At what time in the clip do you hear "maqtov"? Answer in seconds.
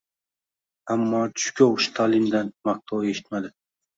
2.69-3.07